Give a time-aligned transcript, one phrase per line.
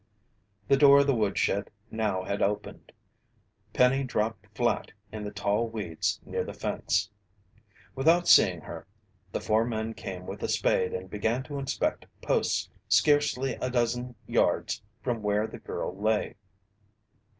[0.67, 2.91] The door of the woodshed now had opened.
[3.71, 7.11] Penny dropped flat in the tall weeds near the fence.
[7.93, 8.87] Without seeing her,
[9.31, 14.15] the four men came with a spade and began to inspect posts scarcely a dozen
[14.25, 16.33] yards from where the girl lay.